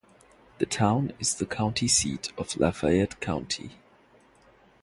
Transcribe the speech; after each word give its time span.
The 0.57 0.65
town 0.65 1.13
is 1.19 1.35
the 1.35 1.45
county 1.45 1.87
seat 1.87 2.33
of 2.35 2.57
Lafayette 2.57 3.19
County. 3.21 3.73